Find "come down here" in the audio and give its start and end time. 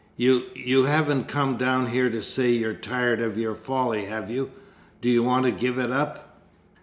1.27-2.09